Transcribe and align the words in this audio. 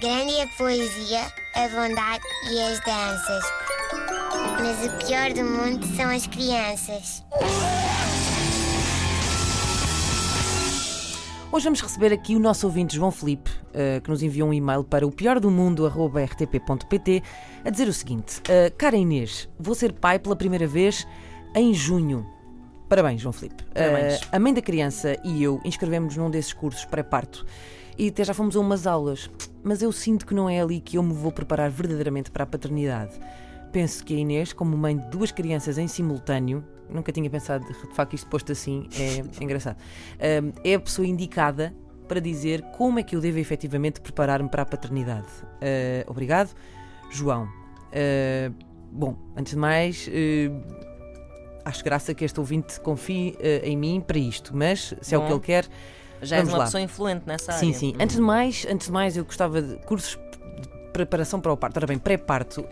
Grande 0.00 0.32
é 0.32 0.42
a 0.42 0.48
poesia, 0.48 1.20
a 1.54 1.68
bondade 1.68 2.24
e 2.50 2.60
as 2.60 2.80
danças. 2.80 3.44
Mas 4.60 4.84
o 4.84 5.06
pior 5.06 5.32
do 5.32 5.44
mundo 5.44 5.86
são 5.94 6.10
as 6.10 6.26
crianças. 6.26 7.24
Hoje 11.52 11.64
vamos 11.64 11.80
receber 11.80 12.12
aqui 12.12 12.34
o 12.34 12.40
nosso 12.40 12.66
ouvinte 12.66 12.96
João 12.96 13.12
Felipe, 13.12 13.48
uh, 13.50 14.00
que 14.02 14.10
nos 14.10 14.20
enviou 14.20 14.48
um 14.48 14.52
e-mail 14.52 14.82
para 14.82 15.06
o 15.06 15.12
pior 15.12 15.38
do 15.38 15.48
mundo@rtp.pt 15.48 17.22
a 17.64 17.70
dizer 17.70 17.86
o 17.86 17.92
seguinte: 17.92 18.40
uh, 18.40 18.74
Cara 18.76 18.96
Inês, 18.96 19.48
vou 19.56 19.76
ser 19.76 19.92
pai 19.92 20.18
pela 20.18 20.34
primeira 20.34 20.66
vez 20.66 21.06
em 21.54 21.72
junho. 21.72 22.26
Parabéns, 22.88 23.20
João 23.20 23.32
Felipe. 23.32 23.62
Parabéns. 23.72 24.20
Uh, 24.22 24.28
a 24.32 24.40
mãe 24.40 24.52
da 24.52 24.60
criança 24.60 25.16
e 25.22 25.40
eu 25.40 25.60
inscrevemos 25.64 26.16
num 26.16 26.28
desses 26.28 26.52
cursos 26.52 26.84
pré-parto 26.84 27.46
e 27.96 28.08
até 28.08 28.24
já 28.24 28.34
fomos 28.34 28.56
a 28.56 28.60
umas 28.60 28.88
aulas, 28.88 29.30
mas 29.64 29.82
eu 29.82 29.90
sinto 29.90 30.26
que 30.26 30.34
não 30.34 30.48
é 30.48 30.60
ali 30.60 30.80
que 30.80 30.98
eu 30.98 31.02
me 31.02 31.14
vou 31.14 31.32
preparar 31.32 31.70
verdadeiramente 31.70 32.30
para 32.30 32.44
a 32.44 32.46
paternidade. 32.46 33.18
Penso 33.72 34.04
que 34.04 34.14
a 34.14 34.18
Inês, 34.18 34.52
como 34.52 34.76
mãe 34.76 34.96
de 34.96 35.08
duas 35.08 35.32
crianças 35.32 35.78
em 35.78 35.88
simultâneo, 35.88 36.62
nunca 36.88 37.10
tinha 37.10 37.28
pensado 37.28 37.64
de 37.66 37.94
facto 37.94 38.14
isto 38.14 38.28
posto 38.28 38.52
assim, 38.52 38.86
é, 38.96 39.24
engraçado, 39.42 39.76
uh, 39.76 40.60
é 40.62 40.74
a 40.74 40.80
pessoa 40.80 41.06
indicada 41.06 41.74
para 42.06 42.20
dizer 42.20 42.62
como 42.76 42.98
é 42.98 43.02
que 43.02 43.16
eu 43.16 43.20
devo 43.20 43.38
efetivamente 43.38 44.00
preparar-me 44.00 44.48
para 44.48 44.62
a 44.62 44.66
paternidade. 44.66 45.26
Uh, 45.42 46.08
obrigado, 46.10 46.54
João. 47.10 47.44
Uh, 47.44 48.54
bom, 48.92 49.16
antes 49.36 49.54
de 49.54 49.58
mais, 49.58 50.08
uh, 50.08 50.80
acho 51.64 51.82
graça 51.82 52.14
que 52.14 52.24
este 52.24 52.38
ouvinte 52.38 52.78
confie 52.80 53.36
em 53.62 53.76
mim 53.76 54.02
para 54.06 54.18
isto, 54.18 54.54
mas 54.54 54.94
se 55.00 55.14
é 55.14 55.18
Bom. 55.18 55.24
o 55.24 55.26
que 55.26 55.32
ele 55.32 55.40
quer. 55.40 55.68
Já 56.24 56.36
Vamos 56.36 56.48
és 56.48 56.54
uma 56.54 56.58
lá. 56.58 56.64
pessoa 56.64 56.80
influente 56.80 57.22
nessa 57.26 57.52
Sim, 57.52 57.66
área. 57.68 57.78
sim. 57.78 57.92
Hum. 57.94 58.02
Antes 58.02 58.16
de 58.16 58.22
mais, 58.22 58.66
antes 58.70 58.86
de 58.86 58.92
mais, 58.92 59.16
eu 59.16 59.24
gostava 59.24 59.60
de 59.62 59.76
cursos 59.86 60.18
de 60.60 60.68
preparação 60.92 61.40
para 61.40 61.52
o 61.52 61.56
parto. 61.56 61.76
Ora 61.76 61.86
bem, 61.86 61.98
pré-parto. 61.98 62.64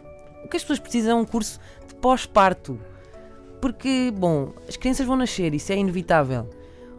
O 0.44 0.48
que 0.48 0.56
as 0.56 0.62
pessoas 0.62 0.78
precisam 0.78 1.18
é 1.18 1.20
um 1.20 1.24
curso 1.24 1.58
de 1.86 1.94
pós-parto. 1.96 2.78
Porque, 3.60 4.12
bom, 4.16 4.52
as 4.68 4.76
crianças 4.76 5.06
vão 5.06 5.16
nascer, 5.16 5.54
isso 5.54 5.72
é 5.72 5.76
inevitável. 5.76 6.50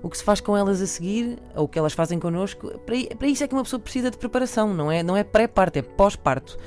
O 0.02 0.10
que 0.10 0.18
se 0.18 0.24
faz 0.24 0.40
com 0.42 0.56
elas 0.56 0.82
a 0.82 0.88
seguir, 0.88 1.38
ou 1.56 1.66
o 1.66 1.68
que 1.68 1.78
elas 1.80 1.94
fazem 1.94 2.20
connosco, 2.20 2.68
para, 2.80 2.96
para 3.18 3.28
isso 3.28 3.44
é 3.44 3.48
que 3.48 3.54
uma 3.54 3.64
pessoa 3.64 3.80
precisa 3.80 4.10
de 4.12 4.18
preparação, 4.18 4.74
não 4.74 4.92
é, 4.92 5.04
não 5.04 5.16
é 5.16 5.24
pré-parto, 5.24 5.80
é 5.80 5.82
pós-parto. 5.82 6.58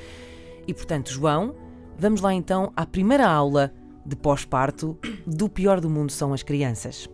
E 0.67 0.73
portanto, 0.73 1.11
João, 1.11 1.55
vamos 1.97 2.21
lá 2.21 2.33
então 2.33 2.71
à 2.75 2.85
primeira 2.85 3.27
aula 3.27 3.71
de 4.05 4.15
pós-parto 4.15 4.97
do 5.25 5.49
pior 5.49 5.79
do 5.81 5.89
mundo 5.89 6.11
são 6.11 6.33
as 6.33 6.41
crianças. 6.43 7.09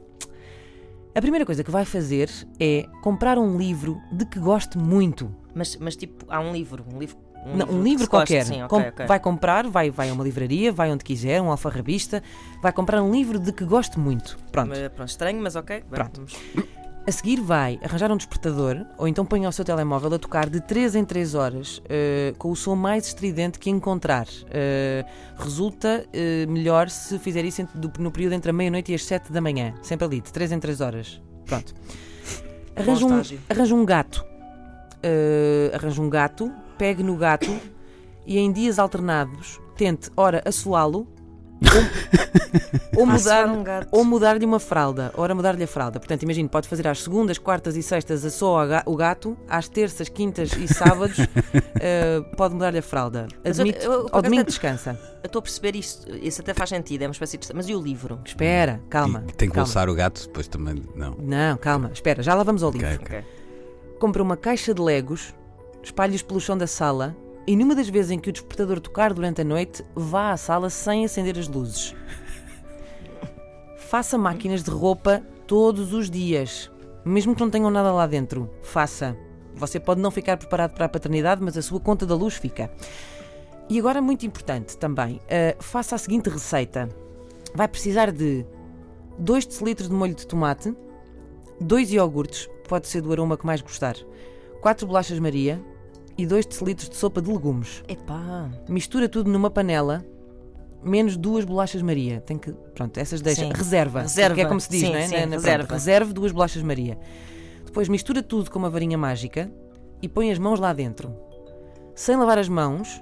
A 1.15 1.21
primeira 1.21 1.45
coisa 1.45 1.63
que 1.63 1.69
vai 1.69 1.85
fazer 1.85 2.29
é 2.59 2.87
comprar 3.01 3.37
um 3.37 3.55
livro 3.57 4.01
de 4.11 4.25
que 4.25 4.39
goste 4.39 4.77
muito. 4.77 5.33
Mas, 5.53 5.75
mas 5.77 5.95
tipo, 5.95 6.25
há 6.27 6.39
um 6.39 6.51
livro. 6.51 6.83
Um 6.91 6.97
livro, 6.97 7.17
um 7.45 7.55
Não, 7.55 7.65
um 7.67 7.69
que 7.69 7.83
livro 7.83 8.05
se 8.05 8.09
goste, 8.09 8.09
qualquer. 8.09 8.45
Sim, 8.45 8.63
ok, 8.63 8.67
Com- 8.81 8.87
ok. 8.87 9.05
Vai 9.05 9.19
comprar, 9.19 9.67
vai, 9.67 9.91
vai 9.91 10.09
a 10.09 10.13
uma 10.13 10.23
livraria, 10.23 10.71
vai 10.71 10.91
onde 10.91 11.03
quiser, 11.03 11.39
um 11.41 11.51
alfarrabista, 11.51 12.23
vai 12.63 12.71
comprar 12.71 13.01
um 13.03 13.11
livro 13.11 13.37
de 13.39 13.51
que 13.53 13.63
goste 13.63 13.99
muito. 13.99 14.37
Pronto. 14.51 14.69
Mas, 14.69 14.79
pronto, 14.89 15.09
estranho, 15.09 15.41
mas 15.41 15.55
ok. 15.55 15.83
Pronto. 15.89 16.17
vamos. 16.21 16.33
A 17.05 17.11
seguir 17.11 17.41
vai 17.41 17.77
arranjar 17.83 18.09
um 18.11 18.15
despertador 18.15 18.85
ou 18.97 19.09
então 19.09 19.25
põe 19.25 19.45
o 19.45 19.51
seu 19.51 19.65
telemóvel 19.65 20.13
a 20.13 20.19
tocar 20.19 20.49
de 20.49 20.61
3 20.61 20.95
em 20.95 21.03
3 21.03 21.35
horas 21.35 21.81
eh, 21.89 22.33
com 22.37 22.49
o 22.49 22.55
som 22.55 22.75
mais 22.75 23.07
estridente 23.07 23.59
que 23.59 23.69
encontrar. 23.69 24.25
Eh, 24.49 25.05
resulta 25.37 26.05
eh, 26.13 26.45
melhor 26.45 26.89
se 26.89 27.19
fizer 27.19 27.43
isso 27.43 27.67
no 27.99 28.09
período 28.09 28.33
entre 28.33 28.51
a 28.51 28.53
meia-noite 28.53 28.93
e 28.93 28.95
as 28.95 29.03
7 29.03 29.33
da 29.33 29.41
manhã. 29.41 29.73
Sempre 29.81 30.05
ali, 30.05 30.21
de 30.21 30.31
3 30.31 30.53
em 30.53 30.59
3 30.59 30.79
horas. 30.79 31.21
Pronto. 31.45 31.73
Arranja 32.73 33.05
um, 33.05 33.21
arranja 33.49 33.75
um 33.75 33.85
gato. 33.85 34.25
Arranja 35.73 36.01
um 36.01 36.09
gato, 36.09 36.53
pegue 36.77 37.03
no 37.03 37.17
gato 37.17 37.51
e 38.25 38.39
em 38.39 38.49
dias 38.49 38.79
alternados 38.79 39.59
tente, 39.75 40.09
ora, 40.15 40.41
assoá-lo 40.45 41.07
ou, 42.95 42.99
ou 43.01 43.05
mudar, 43.05 43.47
um 43.47 43.63
gato. 43.63 43.87
ou 43.91 44.03
mudar-lhe 44.03 44.45
uma 44.45 44.59
fralda, 44.59 45.11
ora 45.15 45.33
mudar-lhe 45.33 45.63
a 45.63 45.67
fralda. 45.67 45.99
Portanto, 45.99 46.23
imagino, 46.23 46.47
pode 46.49 46.67
fazer 46.67 46.87
às 46.87 47.01
segundas, 47.03 47.37
quartas 47.37 47.75
e 47.75 47.83
sextas 47.83 48.23
a 48.25 48.29
só 48.29 48.57
o 48.85 48.95
gato, 48.95 49.37
às 49.47 49.67
terças, 49.67 50.09
quintas 50.09 50.51
e 50.53 50.67
sábados 50.67 51.17
eh, 51.79 52.21
pode 52.37 52.53
mudar-lhe 52.53 52.77
a 52.79 52.81
fralda. 52.83 53.27
Eu- 53.43 53.51
Admite, 53.51 53.85
eu- 53.85 53.91
eu- 53.91 54.09
ao 54.11 54.21
domingo 54.21 54.43
descansa. 54.45 54.99
Eu 55.23 55.27
estou 55.27 55.39
a 55.39 55.43
perceber 55.43 55.75
isso. 55.75 56.05
Isso 56.21 56.41
até 56.41 56.53
faz 56.53 56.69
sentido. 56.69 57.01
É 57.03 57.07
uma 57.07 57.13
espécie 57.13 57.37
de. 57.37 57.47
Mas 57.53 57.67
e 57.69 57.75
o 57.75 57.81
livro? 57.81 58.19
Espera, 58.25 58.81
calma. 58.89 59.23
E 59.27 59.31
tem 59.33 59.47
que 59.47 59.55
calma. 59.55 59.67
lançar 59.67 59.89
o 59.89 59.95
gato, 59.95 60.21
depois 60.27 60.47
também. 60.47 60.83
Não. 60.95 61.15
Não, 61.17 61.57
calma, 61.57 61.91
espera, 61.93 62.21
já 62.21 62.33
lá 62.35 62.43
vamos 62.43 62.61
ao 62.63 62.71
livro. 62.71 62.87
Ok, 62.87 62.99
ok. 63.01 63.17
Ok. 63.19 63.25
compra 63.99 64.21
uma 64.21 64.35
caixa 64.35 64.73
de 64.73 64.81
legos, 64.81 65.33
espalhe-os 65.81 66.21
pelo 66.21 66.41
chão 66.41 66.57
da 66.57 66.67
sala 66.67 67.15
e 67.45 67.55
numa 67.55 67.75
das 67.75 67.89
vezes 67.89 68.11
em 68.11 68.19
que 68.19 68.29
o 68.29 68.33
despertador 68.33 68.79
tocar 68.79 69.13
durante 69.13 69.41
a 69.41 69.43
noite, 69.43 69.83
vá 69.93 70.31
à 70.31 70.37
sala 70.37 70.69
sem 70.69 71.03
acender 71.03 71.37
as 71.37 71.47
luzes. 71.47 71.93
Faça 73.77 74.17
máquinas 74.17 74.63
de 74.63 74.71
roupa 74.71 75.21
todos 75.45 75.93
os 75.93 76.09
dias, 76.09 76.71
mesmo 77.03 77.35
que 77.35 77.41
não 77.41 77.49
tenham 77.49 77.69
nada 77.69 77.91
lá 77.91 78.07
dentro. 78.07 78.49
Faça. 78.63 79.15
Você 79.55 79.79
pode 79.79 80.01
não 80.01 80.09
ficar 80.09 80.37
preparado 80.37 80.73
para 80.73 80.85
a 80.85 80.89
paternidade, 80.89 81.43
mas 81.43 81.57
a 81.57 81.61
sua 81.61 81.79
conta 81.79 82.05
da 82.05 82.15
luz 82.15 82.35
fica. 82.35 82.71
E 83.69 83.77
agora, 83.77 84.01
muito 84.01 84.25
importante 84.25 84.77
também, 84.77 85.21
eh, 85.27 85.55
faça 85.59 85.95
a 85.95 85.97
seguinte 85.97 86.29
receita: 86.29 86.89
vai 87.53 87.67
precisar 87.67 88.11
de 88.11 88.45
2 89.19 89.45
decilitros 89.45 89.89
de 89.89 89.95
molho 89.95 90.15
de 90.15 90.25
tomate, 90.25 90.75
2 91.59 91.91
iogurtes, 91.91 92.49
pode 92.67 92.87
ser 92.87 93.01
do 93.01 93.11
aroma 93.11 93.37
que 93.37 93.45
mais 93.45 93.61
gostar, 93.61 93.95
4 94.61 94.87
bolachas 94.87 95.19
Maria 95.19 95.61
e 96.17 96.25
2 96.25 96.45
decilitros 96.45 96.89
de 96.89 96.95
sopa 96.95 97.21
de 97.21 97.31
legumes. 97.31 97.83
Epá. 97.87 98.49
Mistura 98.69 99.07
tudo 99.09 99.29
numa 99.29 99.49
panela, 99.49 100.05
menos 100.83 101.17
duas 101.17 101.43
bolachas 101.45 101.81
Maria. 101.81 102.21
Tem 102.21 102.37
que, 102.37 102.51
pronto, 102.75 102.97
essas 102.97 103.21
deixa. 103.21 103.41
Sim. 103.41 103.51
Reserva. 103.53 104.01
Reserva. 104.01 104.35
Que 104.35 104.41
é 104.41 104.45
como 104.45 104.59
se 104.59 104.69
diz, 104.69 104.81
Sim, 104.81 104.89
não 104.91 104.95
é? 104.97 105.07
sim, 105.07 105.15
Na- 105.15 105.19
na- 105.21 105.27
pronto, 105.27 105.41
reserva. 105.41 105.73
reserve 105.73 106.13
duas 106.13 106.31
bolachas 106.31 106.61
Maria. 106.61 106.97
Depois 107.65 107.89
mistura 107.89 108.21
tudo 108.21 108.51
com 108.51 108.59
uma 108.59 108.69
varinha 108.69 108.97
mágica 108.97 109.51
e 110.01 110.07
põe 110.07 110.31
as 110.31 110.37
mãos 110.37 110.59
lá 110.59 110.71
dentro. 110.73 111.15
Sem 111.95 112.15
lavar 112.15 112.37
as 112.37 112.49
mãos, 112.49 113.01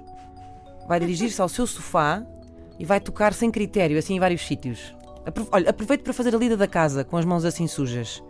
vai 0.88 0.98
dirigir-se 1.00 1.40
ao 1.40 1.48
seu 1.48 1.66
sofá 1.66 2.24
e 2.78 2.84
vai 2.84 3.00
tocar 3.00 3.32
sem 3.34 3.50
critério, 3.50 3.98
assim 3.98 4.14
em 4.16 4.20
vários 4.20 4.46
sítios. 4.46 4.94
Apro- 5.26 5.46
Olha, 5.52 5.70
aproveite 5.70 6.02
para 6.02 6.12
fazer 6.12 6.34
a 6.34 6.38
lida 6.38 6.56
da 6.56 6.66
casa 6.66 7.04
com 7.04 7.16
as 7.16 7.24
mãos 7.24 7.44
assim 7.44 7.66
sujas. 7.66 8.22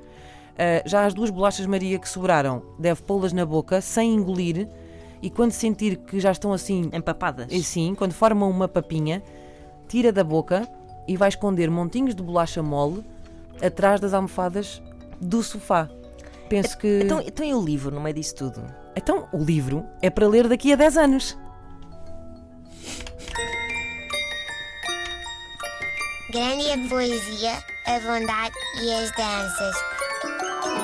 Ah, 0.58 0.82
já 0.84 1.04
as 1.04 1.14
duas 1.14 1.30
bolachas 1.30 1.66
Maria 1.66 1.98
que 1.98 2.08
sobraram, 2.08 2.62
deve 2.78 3.02
pô-las 3.02 3.32
na 3.32 3.44
boca 3.44 3.80
sem 3.80 4.14
engolir 4.14 4.68
e 5.20 5.30
quando 5.30 5.52
sentir 5.52 5.96
que 5.98 6.18
já 6.20 6.32
estão 6.32 6.52
assim 6.52 6.90
Empapadas. 6.92 7.52
Assim, 7.52 7.94
quando 7.94 8.12
formam 8.12 8.50
uma 8.50 8.68
papinha, 8.68 9.22
tira 9.88 10.12
da 10.12 10.24
boca 10.24 10.68
e 11.06 11.16
vai 11.16 11.28
esconder 11.28 11.70
montinhos 11.70 12.14
de 12.14 12.22
bolacha 12.22 12.62
mole 12.62 13.04
atrás 13.62 14.00
das 14.00 14.12
almofadas 14.12 14.82
do 15.20 15.42
sofá. 15.42 15.88
Penso 16.48 16.76
que. 16.76 17.00
Então, 17.04 17.20
então 17.20 17.46
e 17.46 17.54
o 17.54 17.62
livro 17.62 17.94
no 17.94 18.00
meio 18.00 18.14
disso 18.14 18.34
tudo? 18.34 18.62
Então, 18.94 19.26
o 19.32 19.38
livro 19.38 19.86
é 20.02 20.10
para 20.10 20.28
ler 20.28 20.48
daqui 20.48 20.72
a 20.72 20.76
10 20.76 20.96
anos. 20.98 21.38
Grande 26.30 26.66
é 26.66 26.74
a 26.74 26.88
poesia, 26.88 27.52
a 27.86 28.00
bondade 28.00 28.54
e 28.82 28.92
as 28.92 29.10
danças. 29.12 29.91